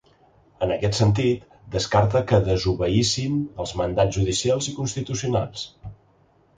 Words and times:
En 0.67 0.71
aquest 0.75 0.95
sentit, 0.99 1.43
descarta 1.75 2.23
que 2.33 2.41
desobeïssin 2.49 3.39
els 3.65 3.77
mandats 3.83 4.19
judicials 4.21 4.75
i 4.75 4.79
constitucionals. 4.83 5.71